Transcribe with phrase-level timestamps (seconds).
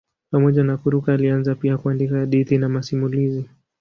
[0.31, 3.49] Pamoja na kuruka alianza pia kuandika hadithi na masimulizi.